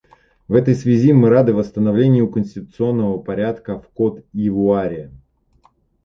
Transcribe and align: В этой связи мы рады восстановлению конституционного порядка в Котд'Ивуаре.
В 0.47 0.55
этой 0.55 0.73
связи 0.73 1.13
мы 1.13 1.29
рады 1.29 1.53
восстановлению 1.53 2.27
конституционного 2.27 3.19
порядка 3.19 3.79
в 3.79 3.87
Котд'Ивуаре. 3.95 5.11